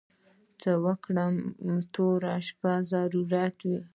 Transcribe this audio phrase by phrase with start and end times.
[0.61, 1.27] څه وګړي
[1.67, 3.79] د تورو شپو ضرورت وي.